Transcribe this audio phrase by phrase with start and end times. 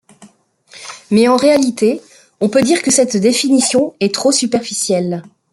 [1.11, 2.01] Mais en réalité,
[2.39, 5.21] on peut dire que cette définition est trop superficielle.